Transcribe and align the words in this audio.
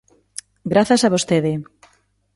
Grazas 0.73 1.01
a 1.07 1.09
vostede. 1.15 1.53